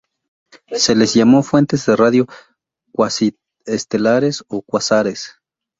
[0.71, 2.25] Se les llamó "Fuentes de radio
[2.91, 5.35] cuasi-estelares", o cuásares.